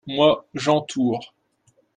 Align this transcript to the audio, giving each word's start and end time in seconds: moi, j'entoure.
moi, 0.07 0.47
j'entoure. 0.55 1.35